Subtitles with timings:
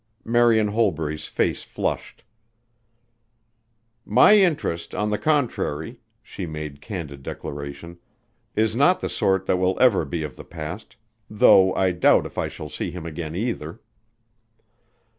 [0.25, 2.23] Marian Holbury's face flushed.
[4.03, 7.99] "My interest, on the contrary," she made candid declaration,
[8.55, 10.95] "is not the sort that will ever be of the past,
[11.29, 13.79] though I doubt if I shall see him again, either."